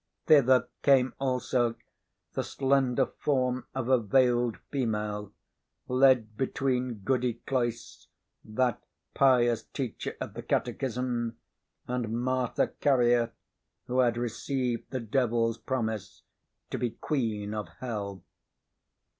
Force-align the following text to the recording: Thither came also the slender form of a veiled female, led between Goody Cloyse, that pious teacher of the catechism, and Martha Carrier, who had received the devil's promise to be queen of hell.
Thither 0.25 0.67
came 0.81 1.13
also 1.19 1.75
the 2.33 2.43
slender 2.43 3.05
form 3.05 3.67
of 3.75 3.87
a 3.87 3.99
veiled 3.99 4.57
female, 4.71 5.31
led 5.87 6.35
between 6.35 6.95
Goody 7.03 7.35
Cloyse, 7.45 8.07
that 8.43 8.81
pious 9.13 9.61
teacher 9.61 10.17
of 10.19 10.33
the 10.33 10.41
catechism, 10.41 11.37
and 11.87 12.09
Martha 12.19 12.69
Carrier, 12.79 13.31
who 13.85 13.99
had 13.99 14.17
received 14.17 14.89
the 14.89 14.99
devil's 14.99 15.59
promise 15.59 16.23
to 16.71 16.79
be 16.79 16.89
queen 16.89 17.53
of 17.53 17.67
hell. 17.79 18.23